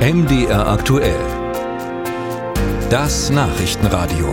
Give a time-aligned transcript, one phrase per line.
[0.00, 1.20] MDR aktuell.
[2.88, 4.32] Das Nachrichtenradio.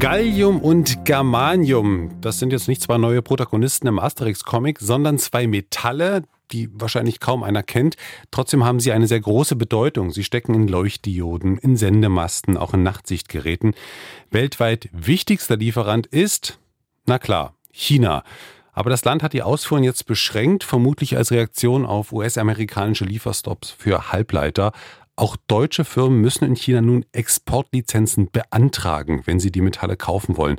[0.00, 6.24] Gallium und Germanium, das sind jetzt nicht zwei neue Protagonisten im Asterix-Comic, sondern zwei Metalle,
[6.50, 7.94] die wahrscheinlich kaum einer kennt.
[8.32, 10.10] Trotzdem haben sie eine sehr große Bedeutung.
[10.10, 13.74] Sie stecken in Leuchtdioden, in Sendemasten, auch in Nachtsichtgeräten.
[14.28, 16.58] Weltweit wichtigster Lieferant ist,
[17.06, 18.24] na klar, China.
[18.72, 24.12] Aber das Land hat die Ausfuhren jetzt beschränkt, vermutlich als Reaktion auf US-amerikanische Lieferstops für
[24.12, 24.72] Halbleiter.
[25.14, 30.58] Auch deutsche Firmen müssen in China nun Exportlizenzen beantragen, wenn sie die Metalle kaufen wollen.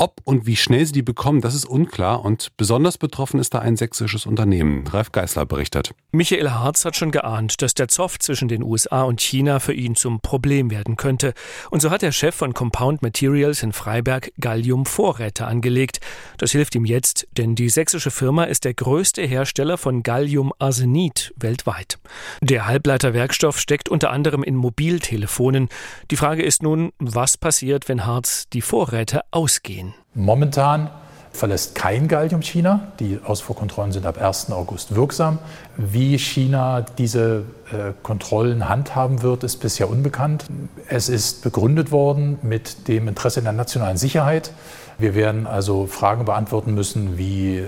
[0.00, 3.58] Ob und wie schnell sie die bekommen, das ist unklar und besonders betroffen ist da
[3.58, 4.86] ein sächsisches Unternehmen.
[4.86, 5.90] Ralf Geißler berichtet.
[6.10, 9.96] Michael Harz hat schon geahnt, dass der Zoff zwischen den USA und China für ihn
[9.96, 11.34] zum Problem werden könnte.
[11.70, 16.00] Und so hat der Chef von Compound Materials in Freiberg Gallium-Vorräte angelegt.
[16.38, 21.98] Das hilft ihm jetzt, denn die sächsische Firma ist der größte Hersteller von Gallium-Arsenid weltweit.
[22.40, 25.68] Der Halbleiterwerkstoff steckt unter anderem in Mobiltelefonen.
[26.10, 29.89] Die Frage ist nun, was passiert, wenn Harz die Vorräte ausgehen?
[30.14, 30.90] Momentan
[31.32, 32.88] verlässt kein Gallium China.
[32.98, 34.50] Die Ausfuhrkontrollen sind ab 1.
[34.50, 35.38] August wirksam.
[35.76, 40.44] Wie China diese äh, Kontrollen handhaben wird, ist bisher unbekannt.
[40.88, 44.52] Es ist begründet worden mit dem Interesse der nationalen Sicherheit.
[44.98, 47.64] Wir werden also Fragen beantworten müssen wie äh,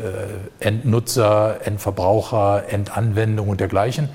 [0.61, 4.09] Endnutzer, Endverbraucher, Endanwendung und dergleichen.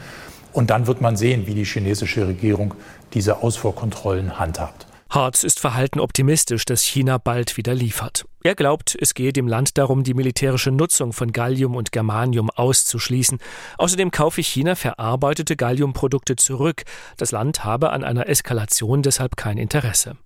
[0.54, 2.74] Und dann wird man sehen, wie die chinesische Regierung
[3.14, 4.87] diese Ausfuhrkontrollen handhabt.
[5.10, 8.26] Harz ist verhalten optimistisch, dass China bald wieder liefert.
[8.44, 13.40] Er glaubt, es gehe dem Land darum, die militärische Nutzung von Gallium und Germanium auszuschließen.
[13.78, 16.84] Außerdem kaufe China verarbeitete Galliumprodukte zurück.
[17.18, 20.18] Das Land habe an einer Eskalation deshalb kein Interesse.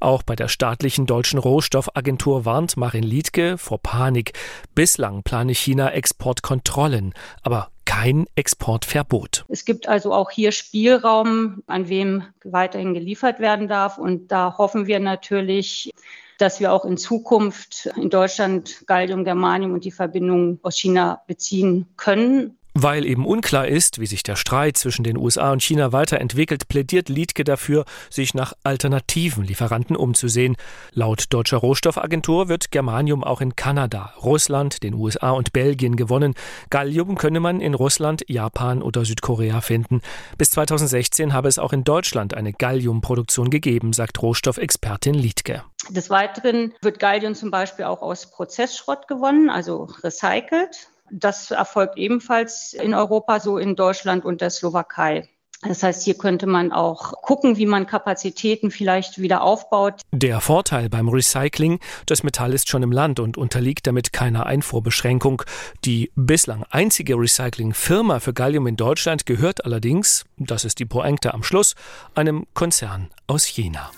[0.00, 4.32] Auch bei der staatlichen deutschen Rohstoffagentur warnt Marin Liedke vor Panik.
[4.74, 7.70] Bislang plane China Exportkontrollen, aber
[8.00, 9.44] kein Exportverbot.
[9.48, 13.98] Es gibt also auch hier Spielraum, an wem weiterhin geliefert werden darf.
[13.98, 15.90] Und da hoffen wir natürlich,
[16.38, 21.88] dass wir auch in Zukunft in Deutschland Gallium, Germanium und die Verbindungen aus China beziehen
[21.98, 22.56] können.
[22.74, 27.08] Weil eben unklar ist, wie sich der Streit zwischen den USA und China weiterentwickelt, plädiert
[27.08, 30.56] Liedke dafür, sich nach alternativen Lieferanten umzusehen.
[30.92, 36.34] Laut deutscher Rohstoffagentur wird Germanium auch in Kanada, Russland, den USA und Belgien gewonnen.
[36.70, 40.00] Gallium könne man in Russland, Japan oder Südkorea finden.
[40.38, 45.64] Bis 2016 habe es auch in Deutschland eine Galliumproduktion gegeben, sagt Rohstoffexpertin Liedke.
[45.88, 50.88] Des Weiteren wird Gallium zum Beispiel auch aus Prozessschrott gewonnen, also recycelt.
[51.10, 55.28] Das erfolgt ebenfalls in Europa, so in Deutschland und der Slowakei.
[55.62, 60.00] Das heißt, hier könnte man auch gucken, wie man Kapazitäten vielleicht wieder aufbaut.
[60.10, 65.42] Der Vorteil beim Recycling, das Metall ist schon im Land und unterliegt damit keiner Einfuhrbeschränkung.
[65.84, 71.42] Die bislang einzige Recyclingfirma für Gallium in Deutschland gehört allerdings, das ist die Pointe am
[71.42, 71.74] Schluss,
[72.14, 73.90] einem Konzern aus China.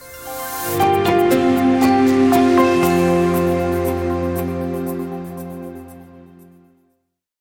[0.79, 1.12] Musik